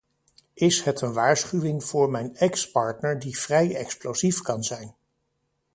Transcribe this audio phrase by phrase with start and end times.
[0.53, 4.95] Is het een waarschuwing voor mijn ex-partner die vrij explosief kan zijn.